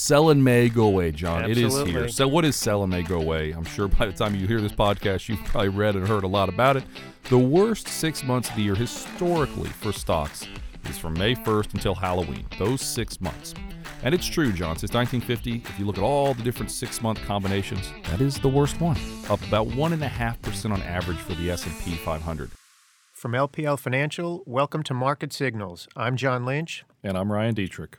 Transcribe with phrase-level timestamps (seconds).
[0.00, 1.50] Sell in May, go away, John.
[1.50, 2.08] It is here.
[2.08, 3.50] So, what is sell in May, go away?
[3.50, 6.26] I'm sure by the time you hear this podcast, you've probably read and heard a
[6.26, 6.84] lot about it.
[7.24, 10.48] The worst six months of the year historically for stocks
[10.88, 12.46] is from May 1st until Halloween.
[12.58, 13.52] Those six months.
[14.02, 14.78] And it's true, John.
[14.78, 18.80] Since 1950, if you look at all the different six-month combinations, that is the worst
[18.80, 18.96] one.
[19.28, 22.50] Up about one and a half percent on average for the S&P 500.
[23.12, 25.88] From LPL Financial, welcome to Market Signals.
[25.94, 26.86] I'm John Lynch.
[27.02, 27.96] And I'm Ryan Detrick.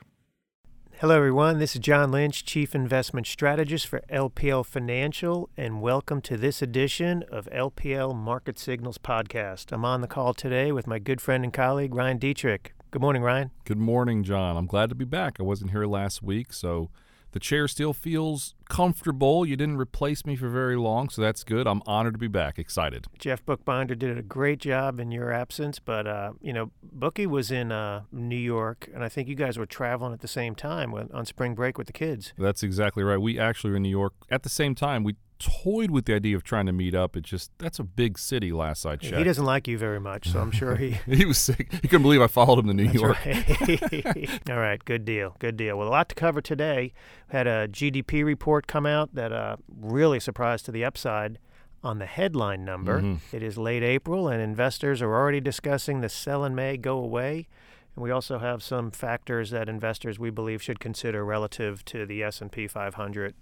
[1.02, 1.58] Hello, everyone.
[1.58, 7.24] This is John Lynch, Chief Investment Strategist for LPL Financial, and welcome to this edition
[7.28, 9.72] of LPL Market Signals Podcast.
[9.72, 12.68] I'm on the call today with my good friend and colleague, Ryan Detrick.
[12.92, 13.50] Good morning, Ryan.
[13.64, 14.56] Good morning, John.
[14.56, 15.38] I'm glad to be back.
[15.40, 16.88] I wasn't here last week, so
[17.32, 19.44] the chair still feels comfortable.
[19.44, 21.66] You didn't replace me for very long, so that's good.
[21.66, 22.58] I'm honored to be back.
[22.58, 23.06] Excited.
[23.18, 27.50] Jeff Buchbinder did a great job in your absence, but uh, you know, Bookie was
[27.50, 30.94] in uh, New York, and I think you guys were traveling at the same time
[30.94, 32.32] on spring break with the kids.
[32.38, 33.18] That's exactly right.
[33.18, 35.04] We actually were in New York at the same time.
[35.04, 35.16] We
[35.62, 37.16] toyed with the idea of trying to meet up.
[37.16, 38.52] It's just that's a big city.
[38.52, 40.90] Last I checked, He doesn't like you very much, so I'm sure he.
[41.06, 41.72] he was sick.
[41.72, 43.24] He couldn't believe I followed him to New That's York.
[43.24, 44.40] right.
[44.50, 45.76] All right, good deal, good deal.
[45.78, 46.92] Well, a lot to cover today.
[47.30, 51.38] We had a GDP report come out that uh, really surprised to the upside
[51.84, 53.00] on the headline number.
[53.00, 53.18] Mhm.
[53.32, 57.48] It is late April, and investors are already discussing the sell in May go away.
[57.94, 62.22] And we also have some factors that investors we believe should consider relative to the
[62.22, 63.34] S&P 500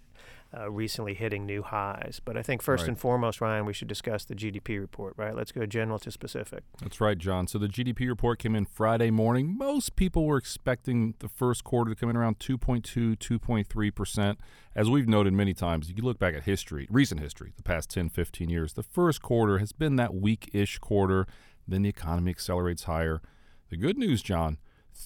[0.53, 2.21] uh, recently hitting new highs.
[2.25, 2.89] But I think first Right.
[2.89, 5.35] and foremost, Ryan, we should discuss the GDP report, right?
[5.35, 6.65] Let's go general to specific.
[6.83, 7.47] That's right, John.
[7.47, 9.57] So the GDP report came in Friday morning.
[9.57, 14.37] Most people were expecting the first quarter to come in around 2.2, 2.3%.
[14.75, 17.89] As we've noted many times, you can look back at history, recent history, the past
[17.91, 18.73] 10, 15 years.
[18.73, 21.29] The first quarter has been that weak ish quarter.
[21.69, 23.23] Then the economy accelerates higher.
[23.71, 24.59] The good news, John,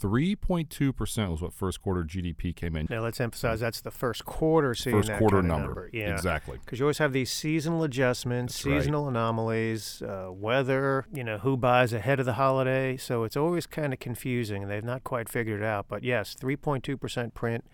[0.03, 2.87] 3.2% was what first quarter GDP came in.
[2.91, 5.91] Now let's emphasize that's the first quarter seeing First that quarter kind of number.
[5.93, 6.59] Yeah, Exactly.
[6.59, 8.81] because you always have these seasonal adjustments, That's right.
[8.81, 11.05] seasonal anomalies, uh, weather.
[11.13, 14.71] You know who buys ahead of the holiday, so it's always kind of confusing, and
[14.71, 15.87] they've not quite figured it out.
[15.89, 17.65] But yes, 3.2 percent print,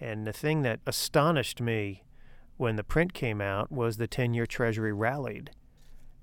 [0.00, 2.04] and the thing that astonished me
[2.56, 5.50] when the print came out was the 10-year Treasury rallied,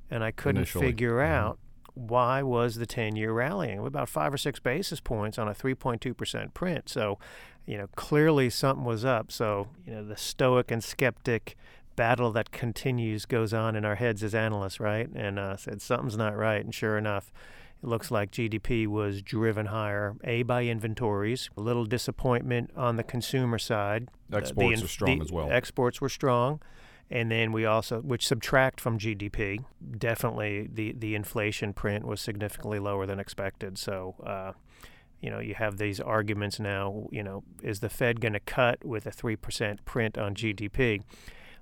[0.09, 0.85] and I couldn't Initially.
[0.87, 1.27] figure Mhm.
[1.27, 1.59] out
[1.93, 6.53] why was the 10-year rallying about five or six basis points on a 3.2 percent
[6.53, 6.89] print.
[6.89, 7.17] So
[7.65, 9.31] you know, clearly something was up.
[9.31, 11.55] So, you know, the stoic and skeptic
[11.95, 15.09] battle that continues goes on in our heads as analysts, right?
[15.13, 16.63] And uh, said something's not right.
[16.63, 17.31] And sure enough,
[17.83, 23.03] it looks like GDP was driven higher, A, by inventories, a little disappointment on the
[23.03, 24.09] consumer side.
[24.31, 25.51] Uh, the Exports inf- are strong the as well.
[25.51, 26.61] Exports were strong.
[27.11, 29.65] And then we also, which subtract from GDP,
[29.97, 33.77] definitely the, the inflation print was significantly lower than expected.
[33.77, 34.53] So, uh,
[35.19, 38.85] you know, you have these arguments now, you know, is the Fed going to cut
[38.85, 41.01] with a 3% print on GDP?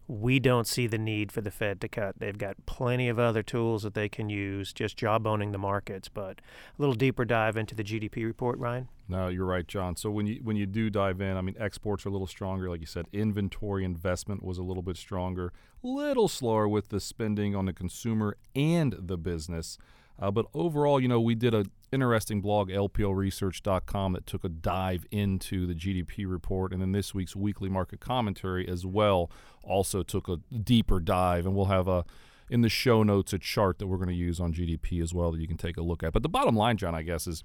[0.09, 2.16] We don't see the need for the Fed to cut.
[2.18, 6.09] They've got plenty of other tools that they can use, just jawboning the markets.
[6.09, 8.90] But a little deeper dive into the GDP report, Ryan.
[9.08, 9.96] No, you're right, John.
[9.96, 12.72] So when you when you do dive in, I mean, exports are a little stronger,
[12.72, 13.06] like you said.
[13.14, 15.53] Inventory investment was a little bit stronger,
[15.84, 19.78] a little slower with the spending on the consumer and the business.
[20.22, 25.06] Uh, but overall, you know, we did an interesting blog, lplresearch.com, that took a dive
[25.12, 29.31] into the GDP report, and then this week's weekly market commentary as well
[29.63, 32.06] also took a deeper dive, and we'll have a
[32.50, 35.31] in the show notes a chart that we're going to use on GDP as well
[35.31, 36.13] that you can take a look at.
[36.13, 37.44] But the bottom line, John, I guess, is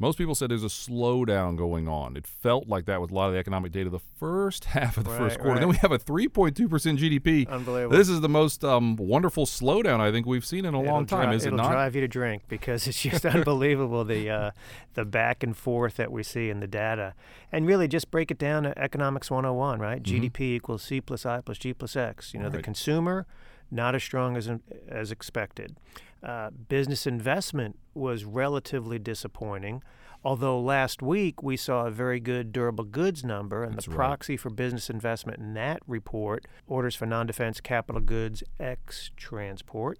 [0.00, 2.16] most people said there's a slowdown going on.
[2.16, 5.04] It felt like that with a lot of the economic data the first half of
[5.04, 5.60] the first Right, quarter.
[5.60, 6.52] Then we have a 3.2%
[6.98, 7.46] GDP.
[7.48, 7.96] Unbelievable.
[7.96, 11.18] This is the most um, wonderful slowdown I think we've seen in a long It'll
[11.18, 11.66] time, dri- is it not?
[11.66, 14.50] it'll drive you to drink because it's just unbelievable the uh,
[14.94, 17.14] the back and forth that we see in the data.
[17.52, 20.02] And really, just break it down to economics 101, right?
[20.02, 20.30] Mhm.
[20.32, 22.32] GDP equals C plus I plus G plus X.
[22.34, 23.26] You know, the consumer
[23.70, 24.50] not as strong as
[24.88, 25.76] as expected.
[26.22, 29.82] Uh, business investment was relatively disappointing.
[30.22, 33.96] Although last week we saw a very good durable goods number, and That's the right.
[33.96, 39.98] proxy for business investment in that report, orders for non defense capital goods ex transport,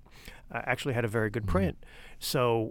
[0.52, 1.48] uh, actually had a very good Mhm.
[1.48, 1.86] print.
[2.18, 2.70] So,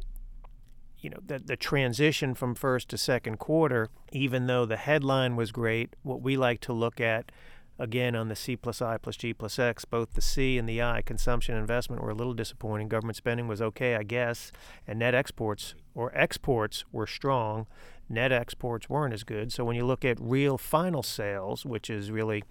[0.99, 5.51] you know, the, the transition from first to second quarter, even though the headline was
[5.51, 7.31] great, what we like to look at
[7.79, 10.81] again on the C plus I plus G plus X, both the C and the
[10.81, 12.89] I, consumption and investment, were a little disappointing.
[12.89, 14.51] Government spending was okay, I guess,
[14.85, 17.65] and net exports or exports were strong.
[18.09, 19.51] Net exports weren't as good.
[19.53, 22.43] So when you look at real final sales, which is really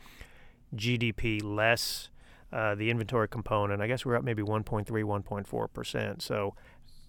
[0.75, 2.11] GDP less
[2.53, 6.23] uh, the inventory component, I guess we're up maybe 1.3, 1.4 percent.
[6.23, 6.55] So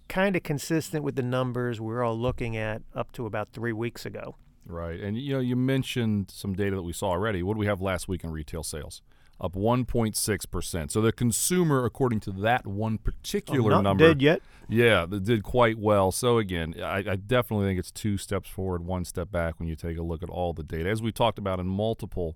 [0.09, 4.05] kind of consistent with the numbers we're all looking at up to about three weeks
[4.05, 4.35] ago.
[4.69, 4.99] Right.
[4.99, 7.41] And you know, you mentioned some data that we saw already.
[7.41, 9.01] What do we have last week in retail sales?
[9.41, 10.91] Up 1.6%.
[10.91, 14.41] So the consumer, according to that one particular oh, not number, dead yet.
[14.67, 16.11] yeah, that did quite well.
[16.11, 19.75] So again, I, I definitely think it's two steps forward, one step back when you
[19.75, 20.89] take a look at all the data.
[20.89, 22.35] As we talked about in multiple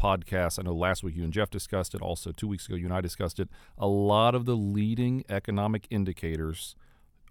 [0.00, 2.00] podcasts, I know last week you and Jeff discussed it.
[2.00, 3.48] Also, two weeks ago you and I discussed it.
[3.76, 6.76] A lot of the leading economic indicators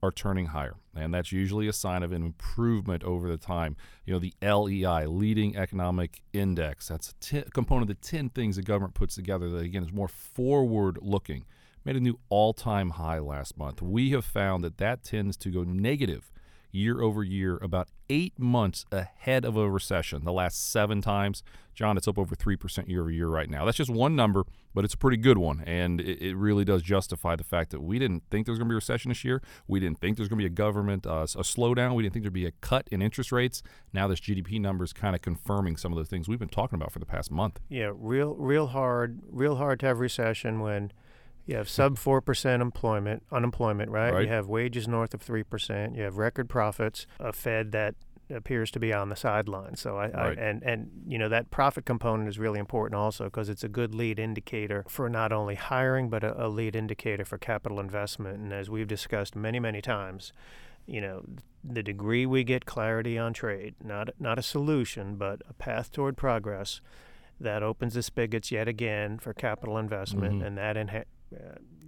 [0.03, 3.77] are turning higher, and that's usually a sign of an improvement over the time.
[4.05, 8.57] You know, the LEI, leading economic index, that's a t- component of the 10 things
[8.57, 11.45] the government puts together that, again, is more forward looking.
[11.85, 13.81] Made a new all time high last month.
[13.81, 16.32] We have found that that tends to go negative
[16.73, 20.25] year over year, about eight months ahead of a recession.
[20.25, 21.43] The last seven times,
[21.73, 23.63] John, it's up over 3% year over year right now.
[23.63, 24.43] That's just one number,
[24.73, 25.63] but it's a pretty good one.
[25.65, 28.67] And it, it really does justify the fact that we didn't think there was going
[28.67, 29.41] to be a recession this year.
[29.67, 31.95] We didn't think there was going to be a government, uh, a slowdown.
[31.95, 33.61] We didn't think there'd be a cut in interest rates.
[33.93, 36.75] Now, this GDP number is kind of confirming some of the things we've been talking
[36.75, 37.59] about for the past month.
[37.69, 40.91] Yeah, real, real hard, real hard to have recession when
[41.45, 44.13] you have sub four percent employment, unemployment, right?
[44.13, 44.21] Right.
[44.23, 45.95] You have wages north of three percent.
[45.95, 47.05] You have record profits.
[47.19, 47.95] A Fed that
[48.29, 49.81] appears to be on the sidelines.
[49.81, 50.39] So I, Right.
[50.39, 53.69] I and and you know that profit component is really important also because it's a
[53.69, 58.37] good lead indicator for not only hiring but a, a lead indicator for capital investment.
[58.39, 60.31] And as we've discussed many many times,
[60.85, 61.23] you know
[61.63, 66.15] the degree we get clarity on trade, not not a solution, but a path toward
[66.15, 66.79] progress.
[67.39, 70.45] That opens the spigots yet again for capital investment, Mhm.
[70.47, 71.05] and that inha-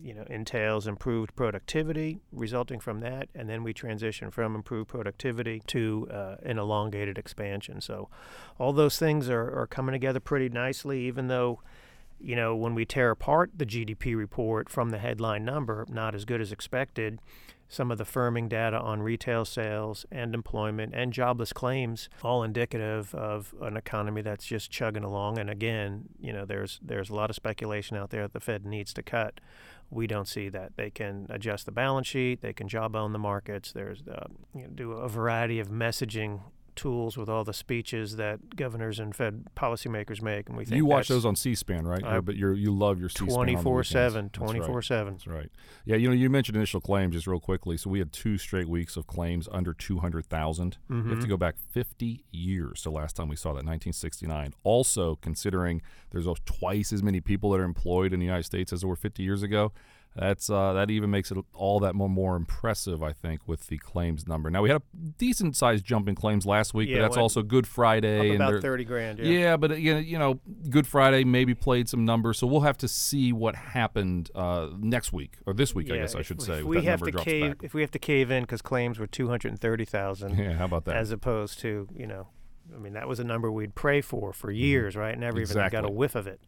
[0.01, 5.61] you know entails improved productivity resulting from that, and then we transition from improved productivity
[5.67, 7.81] to uh, an elongated expansion.
[7.81, 8.09] So,
[8.59, 11.61] all those things are, are coming together pretty nicely, even though.
[12.17, 16.23] You know, when we tear apart the GDP report from the headline number, not as
[16.23, 17.19] good as expected,
[17.67, 23.13] some of the firming data on retail sales and employment and jobless claims all indicative
[23.15, 25.37] of an economy that's just chugging along.
[25.37, 28.65] And again you know there's there's a lot of speculation out there that the Fed
[28.65, 29.39] needs to cut.
[29.89, 30.77] We don't see that.
[30.77, 32.41] They can adjust the balance sheet.
[32.41, 33.71] They can jawbone the markets.
[33.71, 36.41] There's uh, you know, do a variety of messaging
[36.75, 40.85] tools with all the speeches that governors and Fed policymakers make and we think You
[40.85, 42.03] watch those on C-SPAN, right?
[42.03, 43.89] I- but you're, you love your C-SPAN 24 weekends.
[43.89, 44.47] 7 That's right.
[44.47, 45.51] 24 7 That's right.
[45.85, 47.77] Yeah, you know, you mentioned initial claims just real quickly.
[47.77, 50.77] So we had two straight weeks of claims under 200,000.
[50.89, 51.29] You have to mm-hmm.
[51.29, 54.53] go back 50 years to last time we saw that, 1969.
[54.63, 55.81] Also, considering
[56.11, 58.95] there's twice as many people that are employed in the United States as there were
[58.95, 59.71] 50 years ago,
[60.15, 63.77] that's uh, that even makes it all that more, more impressive, I think, with the
[63.77, 64.49] claims number.
[64.49, 64.83] Now we had a
[65.17, 68.61] decent sized jump in claims last week, Yeah, but that's also Good Friday, and about
[68.61, 69.25] 30 grand yeah.
[69.39, 70.39] yeah, but uh, you know, you know,
[70.69, 75.11] Good Friday maybe played some numbers, so we'll have to see what happened uh, next
[75.11, 76.59] week or this week, I Yeah, guess I should if say.
[76.59, 77.63] if that have to cave back.
[77.63, 80.95] if we have to cave in because claims were 230,000 Yeah, how about that?
[80.95, 82.27] as opposed to you know
[82.73, 85.83] I mean that was a number we'd pray for for years right never even got
[85.83, 85.95] a Mm-hmm.
[85.95, 86.39] Whiff of it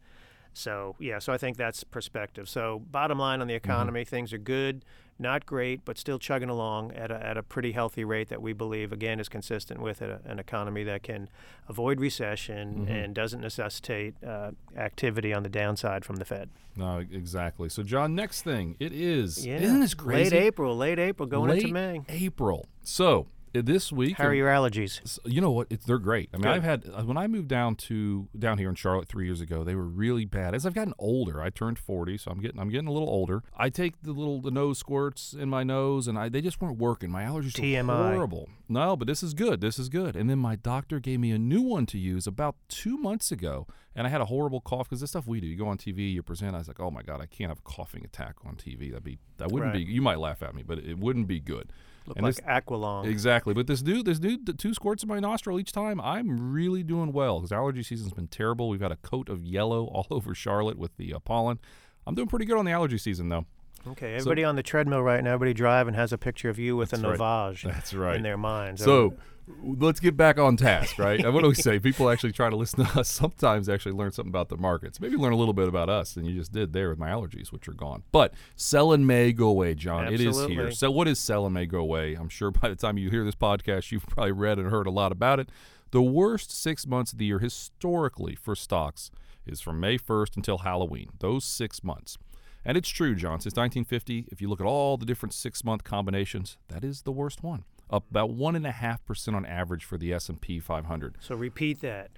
[0.52, 3.70] so yeah so I think that's perspective so bottom line on the Mm-hmm.
[3.70, 4.84] economy things are good
[5.20, 8.52] not great but still chugging along at a, at a pretty healthy rate that we
[8.52, 11.28] believe again is consistent with a, an economy that can
[11.68, 13.04] avoid recession Mhm.
[13.04, 17.68] and doesn't necessitate uh, activity on the downside from the Fed no, exactly.
[17.68, 19.44] So, John, next thing it is.
[19.44, 20.36] yeah Isn't this crazy?
[20.36, 22.66] late April late April going Late into May April.
[22.82, 25.66] So this week, how are your allergies you know what?
[25.70, 26.30] It's, they're great.
[26.32, 26.52] I mean, Good.
[26.52, 29.64] I've had uh, when I moved down to down here in Charlotte three years ago,
[29.64, 30.54] they were really bad.
[30.54, 33.42] As I've gotten older, I turned forty, so I'm getting I'm getting a little older.
[33.56, 36.78] I take the little the nose squirts in my nose, and I they just weren't
[36.78, 37.10] working.
[37.10, 37.52] My allergies
[37.86, 38.48] were horrible.
[38.68, 39.60] No, but this is good.
[39.60, 40.14] This is good.
[40.14, 43.66] And then my doctor gave me a new one to use about two months ago,
[43.94, 45.46] and I had a horrible cough because the stuff we do.
[45.46, 46.54] You go on TV, you present.
[46.54, 48.90] I was like, oh my god, I can't have a coughing attack on TV.
[48.90, 49.86] That'd be that wouldn't Right.
[49.86, 49.92] be.
[49.92, 51.70] You might laugh at me, but it wouldn't be good.
[52.08, 53.54] Look And like this- Aqualung Exactly.
[53.54, 56.82] But this dude, this dude, the two squirts in my nostril each time, I'm really
[56.82, 58.68] doing well because allergy season's been terrible.
[58.68, 61.58] We've had a coat of yellow all over Charlotte with the uh, pollen.
[62.06, 63.44] I'm doing pretty good on the allergy season, though.
[63.86, 66.92] Okay, everybody on the treadmill right now, everybody driving has a picture of you with
[66.92, 67.18] a right.
[67.18, 68.16] Novage That's right.
[68.16, 68.82] in their minds.
[68.84, 69.14] So
[69.62, 71.20] let's get back on task, right?
[71.32, 71.78] What do we say?
[71.78, 73.08] People actually try to listen to us.
[73.08, 75.00] Sometimes actually learn something about the markets.
[75.00, 77.52] Maybe learn a little bit about us than you just did there with my allergies,
[77.52, 78.02] which are gone.
[78.12, 80.12] But sell and may go away, John.
[80.12, 80.70] It is here.
[80.70, 82.14] So what is sell and may go away?
[82.14, 84.92] I'm sure by the time you hear this podcast, you've probably read and heard a
[84.92, 85.48] lot about it.
[85.90, 89.10] The worst six months of the year historically for stocks
[89.46, 91.08] is from May 1st until Halloween.
[91.20, 92.18] Those six months.
[92.64, 93.40] And it's true, John.
[93.40, 97.42] Since 1950, if you look at all the different six-month combinations, that is the worst
[97.42, 97.64] one.
[97.90, 101.16] Up about one and a half percent on average for the S&P 500.
[101.20, 102.10] so repeat that.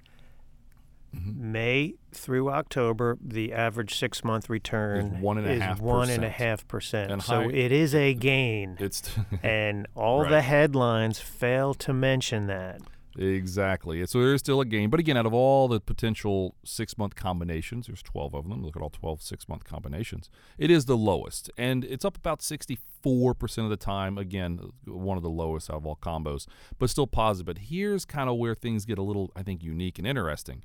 [1.15, 1.51] Mm-hmm.
[1.51, 6.23] May through October, the average six month return one and a is half one and
[6.23, 6.33] a percent.
[6.33, 7.11] half percent.
[7.11, 8.77] And So high- it is a gain.
[8.79, 10.29] It's and all Right.
[10.29, 12.79] the headlines fail to mention that.
[13.17, 14.05] Exactly.
[14.05, 14.89] So there is still a gain.
[14.89, 18.63] But again, out of all the potential six month combinations, there's 12 of them.
[18.63, 20.29] Look at all 12 six month combinations.
[20.57, 21.49] It is the lowest.
[21.57, 22.77] And it's up about 64%
[23.63, 24.17] of the time.
[24.17, 26.47] Again, one of the lowest out of all combos,
[26.79, 27.45] but still positive.
[27.45, 30.63] But here's kind of where things get a little, I think, unique and interesting.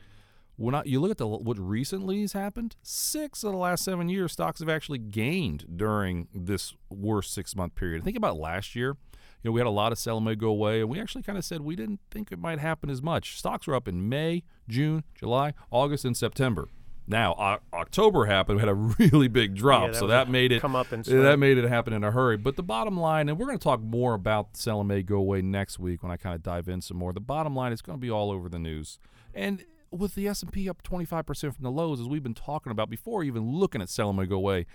[0.58, 4.08] When I, you look at the, what recently has happened, six of the last seven
[4.08, 8.04] years, stocks have actually gained during this worst six month period.
[8.04, 8.96] Think about last year
[9.42, 11.38] you know, we had a lot of sell may go away, and we actually kind
[11.38, 13.38] of said we didn't think it might happen as much.
[13.38, 16.68] Stocks were up in May, June, July, August, and September.
[17.08, 18.74] Now o- October happened, we had a
[19.14, 21.68] really big drop, Yeah, that so that made it come up and that made it
[21.68, 22.36] happen in a hurry.
[22.36, 25.40] But the bottom line, and we're going to talk more about sell may go away
[25.40, 27.12] next week when I kind of dive in some more.
[27.12, 28.98] The bottom line is going to be all over the news,
[29.32, 31.24] and with the S and P up 25%
[31.54, 34.34] from the lows, as we've been talking about before, even looking at sell may go
[34.34, 34.66] away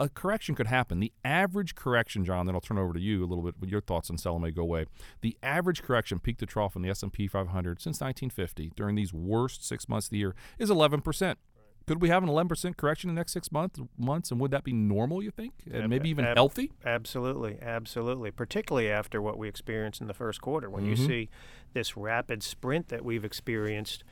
[0.00, 0.98] a correction could happen.
[0.98, 3.82] The average correction, John, then I'll turn over to you a little bit with your
[3.82, 4.86] thoughts on may go away.
[5.20, 9.62] The average correction, peak to trough in the S&P 500 since 1950 during these worst
[9.64, 11.38] six months of the year is 11 percent.
[11.86, 13.78] Could we have an 11 percent correction in the next six months?
[13.98, 15.22] Months, and would that be normal?
[15.22, 16.72] You think, and Ab- maybe even ab- healthy?
[16.84, 18.30] Absolutely, absolutely.
[18.30, 20.88] Particularly after what we experienced in the first quarter, when Mhm.
[20.90, 21.28] you see
[21.74, 24.04] this rapid sprint that we've experienced.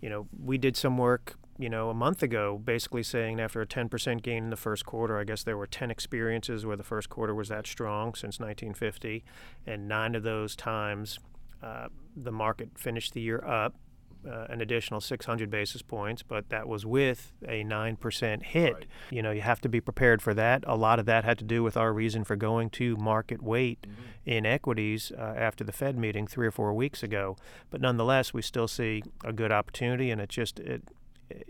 [0.00, 3.66] You know, we did some work, you know, a month ago, basically saying after a
[3.66, 7.08] 10% gain in the first quarter, I guess there were 10 experiences where the first
[7.08, 9.24] quarter was that strong since 1950,
[9.66, 11.18] and nine of those times
[11.62, 13.74] uh, the market finished the year up.
[14.26, 18.72] Uh, an additional 600 basis points, but that was with a 9% hit.
[18.72, 18.86] Right.
[19.10, 20.64] You know, you have to be prepared for that.
[20.66, 23.86] A lot of that had to do with our reason for going to market weight
[24.24, 27.36] in equities uh, after the Fed meeting three or four weeks ago.
[27.68, 30.84] But nonetheless, we still see a good opportunity, and it just, it-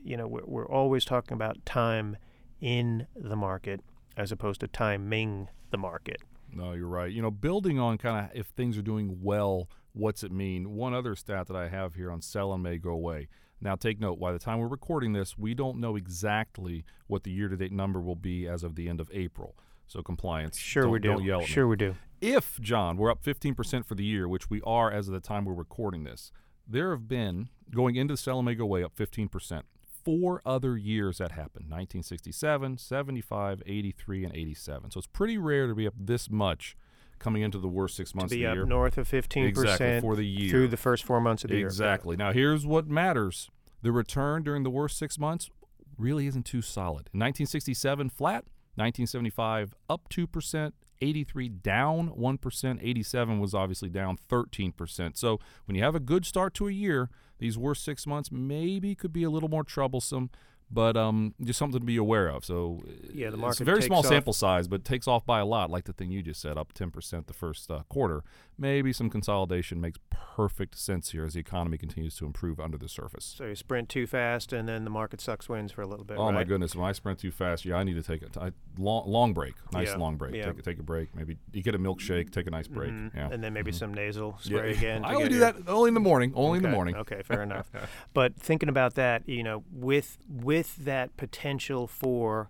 [0.03, 2.17] you know, we're, we're always talking about time
[2.61, 3.81] in the market
[4.17, 6.19] as opposed to timing the market.
[6.53, 7.11] No, you're right.
[7.11, 10.75] You know, building on kind of if things are doing well, what's it mean?
[10.75, 13.29] One other stat that I have here on sell and may go away.
[13.61, 17.31] Now, take note, by the time we're recording this, we don't know exactly what the
[17.31, 19.57] year to date number will be as of the end of April.
[19.87, 20.59] So, compliance.
[20.59, 21.09] Sure, we do.
[21.09, 21.53] Don't yell at me.
[21.53, 21.95] sure, we do.
[22.21, 25.45] if John, we're up 15% for the year, which we are as of the time
[25.45, 26.31] we're recording this,
[26.67, 29.63] there have been going into the sell and may go away up 15%.
[30.05, 34.91] Four other years that happened 1967, 75, 83, and 87.
[34.91, 36.77] So it's pretty rare to be up this much
[37.19, 38.67] coming into the worst six To months be of up the year.
[38.67, 40.51] north of 15% Exactly, for the year.
[40.51, 41.67] through the first four months of the year.
[41.67, 42.17] Exactly.
[42.17, 43.51] Now, here's what matters
[43.83, 45.49] the return during the worst six months
[45.97, 47.09] really isn't too solid.
[47.15, 48.45] In 1967, flat.
[48.77, 50.73] 1975, up 2%.
[51.05, 55.17] 83 down 1%, 87 was obviously down 13%.
[55.17, 58.95] So when you have a good start to a year, these worst 6 months maybe
[58.95, 60.31] could be a little more troublesome,
[60.75, 62.45] but um, just something to be aware of.
[62.45, 65.39] So Yeah, the market it's a very small off- sample size, but takes off by
[65.39, 68.25] a lot, like the thing you just said, up 10% the first uh, quarter.
[68.57, 72.89] Maybe some consolidation makes perfect sense here as the economy continues to improve under the
[72.89, 73.25] surface.
[73.37, 76.19] So you sprint too fast, and then the market sucks wins for a little bit.
[76.19, 76.75] Oh my goodness!
[76.77, 79.33] When I sprint too fast, yeah, I need to take a t- I- long, long
[79.33, 80.35] break, nice Yeah, long break.
[80.37, 80.47] yeah.
[80.47, 81.15] Take, a- take a break.
[81.17, 82.91] Maybe you get a milkshake, take a nice break.
[82.93, 83.13] Mhm.
[83.15, 83.75] Yeah, And then maybe Mhm.
[83.79, 84.59] some nasal Yeah.
[84.59, 85.05] spray again.
[85.05, 86.33] I only do your- that only in the morning.
[86.37, 86.95] Only in the morning.
[86.97, 87.71] Okay, fair enough.
[88.13, 92.49] But thinking about that, you know, with with that potential for,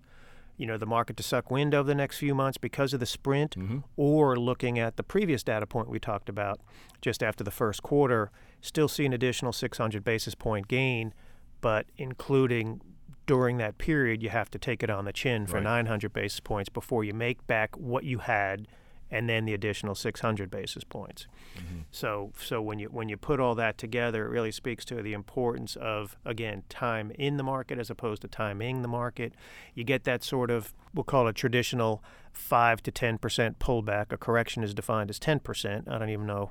[0.57, 3.07] you know, the market to suck wind over the next few months because of the
[3.07, 6.61] sprint, hmm or looking at the previous data point we talked about
[7.01, 8.31] just after the first quarter,
[8.61, 11.13] still see an additional 600 basis point gain,
[11.61, 12.81] but including
[13.27, 15.65] during that period, you have to take it on the chin for Right.
[15.65, 18.69] 900 basis points before you make back what you had
[19.15, 21.29] and then the additional 600 basis points.
[21.57, 21.83] Mm-hmm.
[21.93, 25.13] So, so when you when you put all that together, it really speaks to the
[25.13, 29.33] importance of again time in the market as opposed to timing the market.
[29.75, 32.03] You get that sort of we'll call it traditional
[32.33, 34.11] five to ten percent pullback.
[34.11, 35.87] A correction is defined as ten percent.
[35.89, 36.51] I don't even know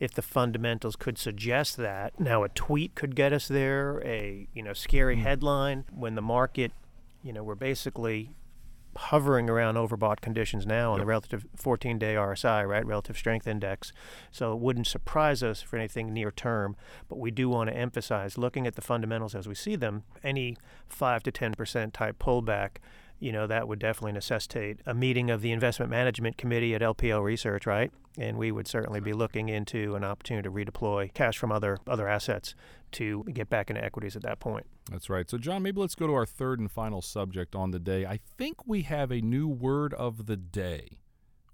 [0.00, 2.18] if the fundamentals could suggest that.
[2.20, 4.00] Now, a tweet could get us there.
[4.02, 5.22] A you know scary Hmm.
[5.22, 6.72] headline when the market,
[7.22, 8.30] you know, we're basically
[8.96, 12.84] hovering around overbought conditions now on the relative 14 day RSI, right?
[12.84, 13.92] Relative strength index.
[14.30, 16.76] So it wouldn't surprise us for anything near term,
[17.08, 20.56] but we do want to emphasize looking at the fundamentals as we see them, any
[20.88, 22.76] 5 to 10% type pullback,
[23.20, 27.22] you know, that would definitely necessitate a meeting of the investment management committee at LPL
[27.22, 27.90] Research, right?
[28.16, 32.08] And we would certainly be looking into an opportunity to redeploy cash from other other
[32.08, 32.54] assets
[32.92, 34.66] to get back into equities at that point.
[34.90, 35.28] That's right.
[35.28, 38.06] So, John, maybe let's go to our third and final subject on the day.
[38.06, 40.98] I think we have a new word of the day.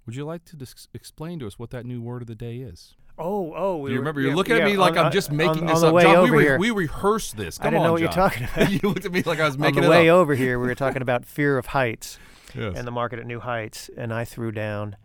[0.05, 2.57] Would you like to dis- explain to us what that new word of the day
[2.57, 2.95] is?
[3.17, 4.19] Oh, oh, we Do you remember?
[4.19, 6.01] yeah, You're looking at me like on- I'm just making on this the up.
[6.01, 6.57] John, we, re- here.
[6.59, 7.57] we rehearsed this.
[7.57, 8.29] Come I didn't on, know what you're John.
[8.29, 8.71] talking about.
[8.71, 10.15] you looked at me like I was making on making the it way up.
[10.17, 12.19] over here, we were talking about fear of heights
[12.53, 12.73] Yes.
[12.77, 14.95] and the market at new heights, and I threw down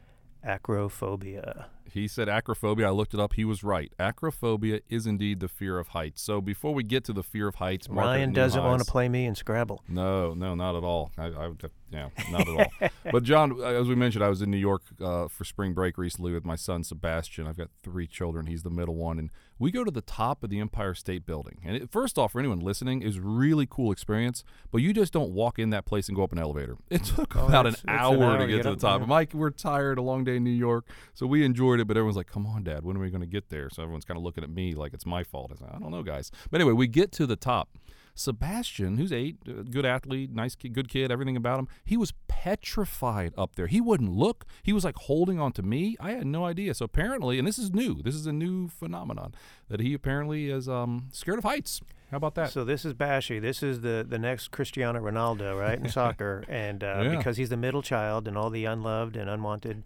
[0.47, 1.67] acrophobia.
[1.93, 2.87] He said acrophobia.
[2.87, 3.35] I looked it up.
[3.35, 3.93] He was right.
[3.99, 6.23] Acrophobia is indeed the fear of heights.
[6.23, 9.27] So before we get to the fear of heights, Ryan doesn't want to play me
[9.27, 9.83] in Scrabble.
[9.89, 11.13] No, no, not at all.
[11.19, 11.51] I, I
[11.93, 12.89] yeah, not at all.
[13.13, 16.33] but John, as we mentioned, I was in New York uh, for spring break recently
[16.33, 17.47] with my son Sebastian.
[17.47, 18.47] I've got three children.
[18.47, 21.59] He's the middle one, and we go to the top of the Empire State Building.
[21.65, 24.45] And it, first off, for anyone listening, is really cool experience.
[24.71, 26.77] But you just don't walk in that place and go up an elevator.
[26.91, 29.07] It took oh, about an hour, an hour, to get, get to the top.
[29.07, 32.27] Mike, we're tired, a long day in New York, so we enjoyed But everyone's like,
[32.27, 34.45] "Come on, Dad, when are we going to get there?" So everyone's kind of looking
[34.45, 35.53] at me like it's my fault.
[35.55, 36.31] I, said, I don't know, guys.
[36.51, 37.69] But anyway, we get to the top
[38.15, 42.13] Sebastian, who's eight, uh, good athlete, nice kid, good kid, everything about him, he was
[42.29, 43.67] petrified up there.
[43.67, 44.47] He wouldn't look.
[44.63, 45.97] He was like holding on to me.
[46.01, 46.75] I had no idea.
[46.75, 49.35] So apparently, and this is new, this is a new phenomenon,
[49.69, 51.81] that he apparently is um, scared of heights.
[52.11, 52.51] How about that?
[52.51, 53.41] So this is Bashy.
[53.41, 57.17] This is the the next Cristiano Ronaldo, right, in soccer, and uh, yeah.
[57.17, 59.85] because he's the middle child and all the unloved and unwanted,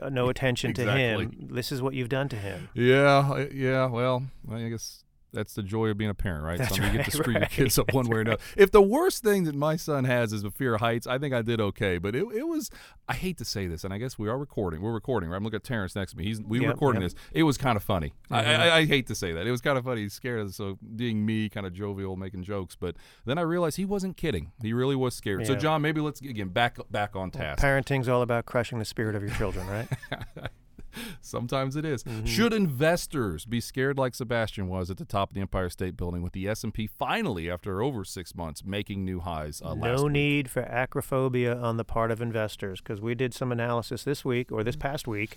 [0.00, 1.26] uh, no attention exactly.
[1.26, 1.48] to him.
[1.50, 2.68] This is what you've done to him.
[2.74, 3.86] Yeah, yeah.
[3.86, 5.03] Well, I guess
[5.34, 6.58] that's the joy of being a parent, right?
[6.58, 7.40] That's so right, you get to screw right.
[7.40, 8.42] your kids up one way or another.
[8.56, 11.34] If the worst thing that my son has is a fear of heights, I think
[11.34, 11.98] I did okay.
[11.98, 12.70] But it, it was
[13.08, 14.80] I hate to say this, and I guess we are recording.
[14.80, 15.36] We're recording, right?
[15.36, 16.24] I'm looking at Terrence next to me.
[16.24, 17.12] He's we yep, recording yep.
[17.12, 17.20] this.
[17.32, 18.14] It was kind of funny.
[18.30, 18.34] Mm-hmm.
[18.34, 19.46] I, I, I, hate to say that.
[19.46, 20.02] It was kind of funny.
[20.02, 22.76] He's scared of so being me, kind of jovial, making jokes.
[22.76, 24.52] But then I realized he wasn't kidding.
[24.62, 25.40] He really was scared.
[25.40, 25.48] Yeah.
[25.48, 27.62] So John, maybe let's again back back on task.
[27.62, 29.88] Well, parenting's all about crushing the spirit of your children, right?
[31.20, 32.02] Sometimes it is.
[32.04, 32.26] Mm-hmm.
[32.26, 36.22] Should investors be scared like Sebastian was at the top of the Empire State Building
[36.22, 40.62] with the S&P finally after over 6 months making new highs uh, No need for
[40.62, 44.76] acrophobia on the part of investors because we did some analysis this week or this
[44.76, 45.36] past week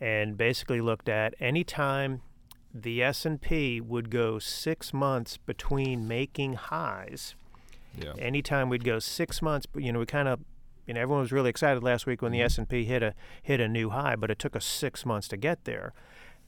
[0.00, 2.22] and basically looked at any time
[2.74, 7.34] the S&P would go 6 months between making highs.
[7.98, 8.14] Yeah.
[8.18, 10.40] Anytime we'd go 6 months, you know, we kind of
[10.86, 12.46] you know, everyone was really excited last week when the mm-hmm.
[12.46, 15.28] S and P hit a hit a new high, but it took us six months
[15.28, 15.92] to get there.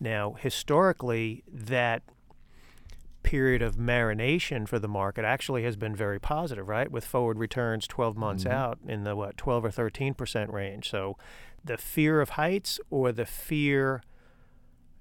[0.00, 2.02] Now, historically, that
[3.22, 6.90] period of marination for the market actually has been very positive, right?
[6.90, 8.52] With forward returns 12 months mm-hmm.
[8.52, 10.90] out in the what 12 or 13 percent range.
[10.90, 11.16] So,
[11.64, 14.02] the fear of heights or the fear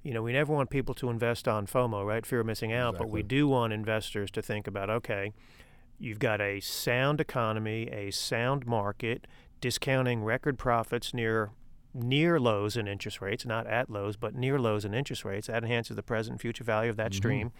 [0.03, 2.25] you know, we never want people to invest on FOMO, right?
[2.25, 3.05] Fear of missing out, exactly.
[3.05, 5.31] but we do want investors to think about okay,
[6.03, 9.25] You've got a sound economy, a sound market,
[9.61, 11.51] discounting record profits near
[11.93, 15.47] near lows in interest rates, not at lows, but near lows in interest rates.
[15.47, 17.17] That enhances the present and future value of that mm-hmm.
[17.17, 17.51] stream.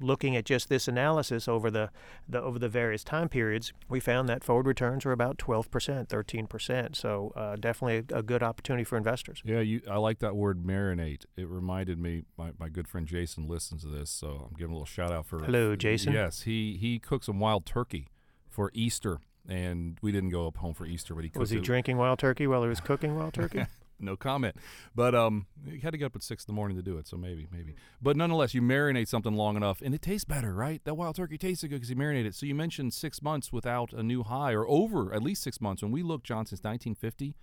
[0.00, 1.90] Looking at just this analysis over the,
[2.28, 6.96] the over the various time periods, we found that forward returns are about 12%, 13%.
[6.96, 9.42] So uh, definitely a, a, good opportunity for investors.
[9.44, 11.24] Yeah, you, I like that word marinate.
[11.36, 14.74] It reminded me, my, my good friend Jason listens to this, so I'm giving a
[14.74, 15.40] little shout out for.
[15.40, 16.12] Hello, Jason.
[16.12, 18.08] Yes, he, he cooked some wild turkey
[18.48, 21.40] for Easter and we didn't go up home for Easter, but he cooked it.
[21.40, 21.64] was he it.
[21.64, 23.66] drinking wild turkey while he was cooking wild turkey?
[24.00, 24.56] no comment.
[24.94, 27.06] But um, you had to get up at six in the morning to do it,
[27.06, 27.74] so maybe, maybe.
[28.00, 30.80] But nonetheless, you marinate something long enough, and it tastes better, right?
[30.84, 32.34] That wild turkey tastes good because you marinate it.
[32.34, 35.82] So you mentioned six months without a new high, or over at least six months.
[35.82, 37.36] When we look, John, since 1950,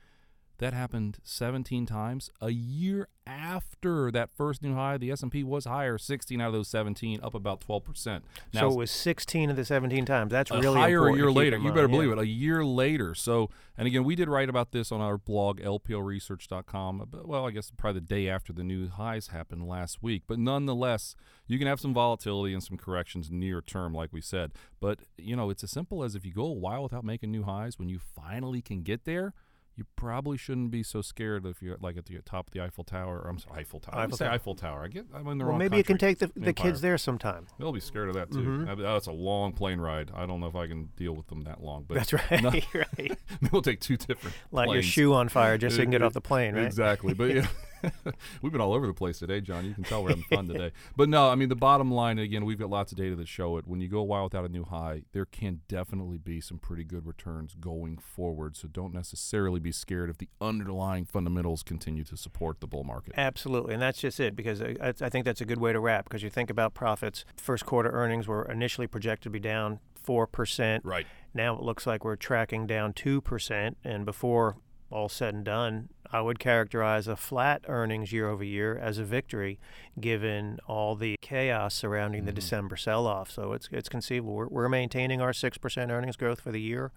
[0.60, 2.32] that happened 17 times.
[2.42, 6.68] A year after that first new high, the S&P was higher, 16 out of those
[6.70, 8.22] 17, up about 12%.
[8.54, 10.32] Now, so it was 16 of the 17 times.
[10.32, 11.58] That's really higher a year later.
[11.58, 12.16] You better believe yeah.
[12.16, 12.20] it.
[12.20, 13.14] A year later.
[13.14, 17.02] So, and again, we did write about this on our blog, lplresearch.com.
[17.02, 20.24] Uh, well, I guess probably the day after the new highs happened last week.
[20.26, 21.16] But nonetheless,
[21.46, 24.54] you can have some volatility and some corrections near term, like we said.
[24.80, 27.44] But, you know, it's as simple as if you go a while without making new
[27.44, 29.34] highs, when you finally can get there–
[29.78, 32.84] you probably shouldn't be so scared if you're like at the top of the Eiffel
[32.84, 33.20] Tower.
[33.20, 34.00] Or I'm sorry, Eiffel Tower.
[34.00, 34.30] Eiffel, Tower.
[34.30, 34.84] Eiffel Tower.
[34.84, 35.06] I get.
[35.14, 35.60] I'm in the well, wrong.
[35.60, 35.78] Maybe country.
[35.78, 37.46] you can take the, the kids there sometime.
[37.60, 38.40] They'll be scared of that too.
[38.40, 38.82] Mm-hmm.
[38.82, 40.10] That's a long plane ride.
[40.16, 41.86] I don't know if I can deal with them that long.
[41.88, 42.42] But that's right.
[42.42, 43.16] Not, right.
[43.52, 44.36] we'll take two different.
[44.52, 44.86] Light planes.
[44.86, 46.66] your shoe on fire just so you can get off the plane, right?
[46.66, 47.14] Exactly.
[47.14, 47.48] But yeah.
[48.42, 49.66] we've been all over the place today, John.
[49.66, 50.72] You can tell we're having fun today.
[50.96, 53.58] But no, I mean the bottom line again, we've got lots of data that show
[53.58, 53.68] it.
[53.68, 56.84] When you go a while without a new high, there can definitely be some pretty
[56.84, 58.58] good returns going forward.
[58.58, 63.14] So don't necessarily be scared if the underlying fundamentals continue to support the bull market.
[63.18, 64.36] Absolutely, and that's just it.
[64.36, 66.06] Because I, I think that's a good way to wrap.
[66.06, 70.26] Because you think about profits, first quarter earnings were initially projected to be down four
[70.26, 70.86] percent.
[70.86, 71.06] Right.
[71.34, 74.58] Now it looks like we're tracking down two percent, and before
[74.90, 79.04] all said and done, I would characterize a flat earnings year over year as a
[79.04, 79.60] victory,
[80.00, 82.28] given all the chaos surrounding mm-hmm.
[82.28, 83.30] the December sell-off.
[83.30, 84.34] So it's it's conceivable.
[84.34, 86.92] We're, we're maintaining our six percent earnings growth for the year,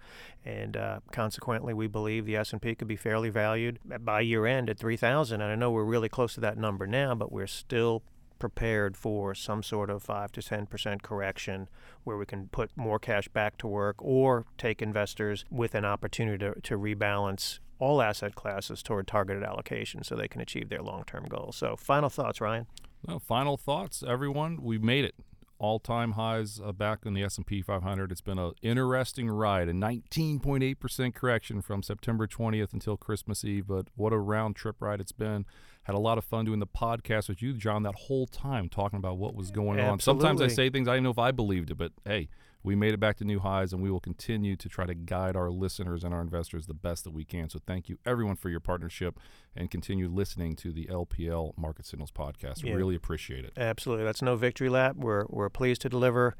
[0.45, 4.45] and uh, consequently, we believe the S and P could be fairly valued by year
[4.45, 5.41] end at three thousand.
[5.41, 8.03] And I know we're really close to that number now, but we're still
[8.39, 11.69] prepared for some sort of 5 to 10% correction
[12.03, 16.39] where we can put more cash back to work or take investors with an opportunity
[16.39, 21.25] to, to rebalance all asset classes toward targeted allocation so they can achieve their long-term
[21.27, 21.57] goals.
[21.57, 22.67] So, final thoughts, Ryan?
[23.05, 24.61] Well, final thoughts, everyone.
[24.61, 25.15] We made it
[25.57, 28.11] all-time highs uh, back in the S&P 500.
[28.11, 33.87] It's been an interesting ride, a 19.8% correction from September 20th until Christmas Eve, but
[33.95, 35.45] what a round trip ride it's been.
[35.83, 38.97] Had a lot of fun doing the podcast with you, John, that whole time talking
[38.97, 39.91] about what was going Absolutely.
[39.91, 39.99] on.
[39.99, 42.29] Sometimes I say things I didn't know if I believed it, but hey,
[42.63, 45.35] we made it back to new highs, and we will continue to try to guide
[45.35, 47.49] our listeners and our investors the best that we can.
[47.49, 49.19] So, thank you everyone for your partnership
[49.55, 52.63] and continue listening to the LPL Market Signals podcast.
[52.63, 52.73] Yeah.
[52.73, 53.53] Really appreciate it.
[53.57, 54.05] Absolutely.
[54.05, 54.95] That's no victory lap.
[54.95, 56.35] We're, we're pleased to deliver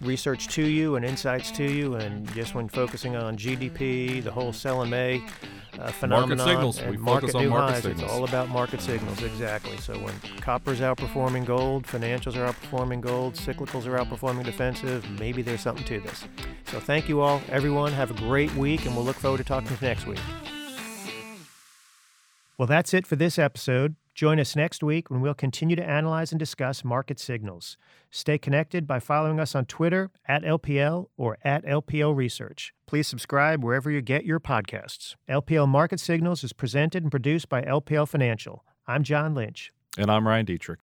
[0.00, 1.94] research to you and insights to you.
[1.94, 4.52] And just when focusing on GDP, the whole
[4.84, 5.22] May
[5.78, 6.78] uh, phenomenon, Market signals.
[6.80, 8.02] and We market focus on market highs, signals.
[8.02, 9.22] it's all about market signals.
[9.22, 9.76] Exactly.
[9.76, 15.60] So when copper's outperforming gold, financials are outperforming gold, cyclicals are outperforming defensive, maybe there's
[15.60, 16.24] something to this.
[16.66, 17.92] So thank you all, everyone.
[17.92, 20.18] Have a great week, and we'll look forward to talking to you next week.
[22.58, 23.96] Well, that's it for this episode.
[24.14, 27.76] Join us next week when we'll continue to analyze and discuss market signals.
[28.10, 32.72] Stay connected by following us on Twitter at LPL or at LPL Research.
[32.86, 35.16] Please subscribe wherever you get your podcasts.
[35.28, 38.64] LPL Market Signals is presented and produced by LPL Financial.
[38.86, 39.70] I'm John Lynch.
[39.98, 40.76] And I'm Ryan Detrick.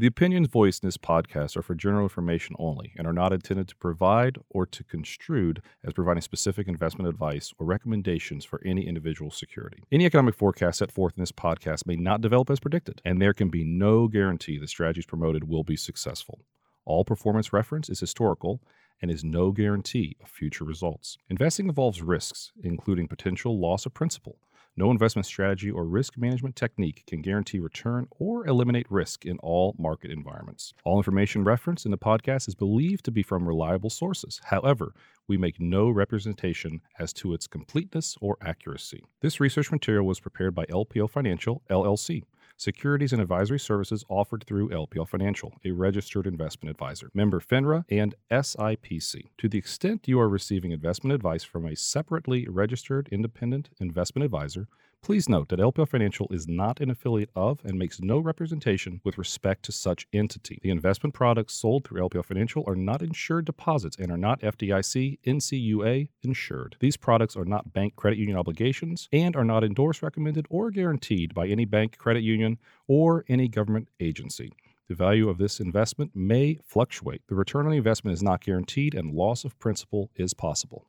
[0.00, 3.68] The opinions voiced in this podcast are for general information only and are not intended
[3.68, 9.30] to provide or to construed as providing specific investment advice or recommendations for any individual
[9.30, 9.82] security.
[9.92, 13.34] Any economic forecast set forth in this podcast may not develop as predicted, and there
[13.34, 16.46] can be no guarantee the strategies promoted will be successful.
[16.86, 18.62] All performance reference is historical
[19.02, 21.18] and is no guarantee of future results.
[21.28, 24.38] Investing involves risks, including potential loss of principal.
[24.80, 29.76] No investment strategy or risk management technique can guarantee return or eliminate risk in all
[29.78, 30.72] market environments.
[30.84, 34.40] All information referenced in the podcast is believed to be from reliable sources.
[34.44, 34.94] However,
[35.28, 39.04] we make no representation as to its completeness or accuracy.
[39.20, 42.22] This research material was prepared by LPL Financial, LLC.
[42.56, 48.14] Securities and advisory services offered through LPL Financial, a registered investment advisor, member FINRA and
[48.30, 49.30] SIPC.
[49.38, 54.68] To the extent you are receiving investment advice from a separately registered independent investment advisor,
[55.02, 59.18] please note that LPL Financial is not an affiliate of and makes no representation with
[59.18, 60.58] respect to such entity.
[60.62, 65.18] The investment products sold through LPL Financial are not insured deposits and are not FDIC,
[65.24, 66.76] NCUA insured.
[66.80, 71.34] These products are not bank credit union obligations and are not endorsed, recommended, or guaranteed
[71.34, 74.52] by any bank, credit union, or any government agency.
[74.88, 77.22] The value of this investment may fluctuate.
[77.28, 80.84] The return on the investment is not guaranteed and loss of principal is possible.